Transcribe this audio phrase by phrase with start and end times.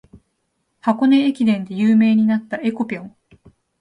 [0.79, 3.15] 箱根駅伝で有名になった「えこぴょん」